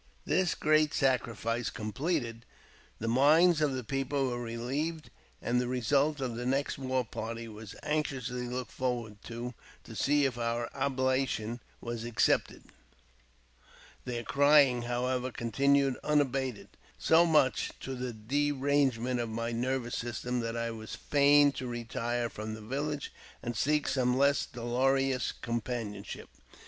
"^^ 0.01 0.03
This 0.25 0.55
great 0.55 0.95
sacrifice 0.95 1.69
completed, 1.69 2.43
the 2.97 3.07
minds 3.07 3.61
of 3.61 3.75
the 3.75 3.83
people 3.83 4.29
were 4.29 4.41
relieved, 4.41 5.11
and 5.43 5.61
the 5.61 5.67
result 5.67 6.19
of 6.19 6.35
the 6.35 6.45
next 6.47 6.79
war 6.79 7.05
party 7.05 7.47
was 7.47 7.75
anxiously 7.83 8.47
looked 8.47 8.71
forward 8.71 9.17
to 9.25 9.53
to 9.83 9.95
see 9.95 10.25
if 10.25 10.39
our 10.39 10.71
oblation 10.73 11.59
was 11.81 12.03
accepted. 12.03 12.63
Their 14.05 14.23
crying, 14.23 14.81
however, 14.81 15.29
continued 15.31 15.97
unabated, 16.03 16.69
so 16.97 17.23
much 17.23 17.69
to 17.81 17.93
the 17.93 18.11
derange 18.11 18.97
ment 18.97 19.19
of 19.19 19.29
my 19.29 19.51
nervous 19.51 19.93
system 19.95 20.39
that 20.39 20.57
I 20.57 20.71
was 20.71 20.95
fain 20.95 21.51
to 21.51 21.67
retire 21.67 22.27
from 22.27 22.55
the 22.55 22.61
village 22.61 23.13
and 23.43 23.55
seek 23.55 23.87
some 23.87 24.17
less 24.17 24.47
dolorous 24.47 25.31
companionship. 25.31 26.29